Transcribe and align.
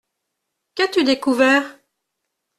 Qu’as-tu 0.73 1.03
découvert? 1.03 1.77